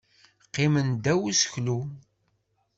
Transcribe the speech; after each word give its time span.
Qqimen 0.45 0.87
ddaw 0.93 1.21
useklu. 1.31 1.79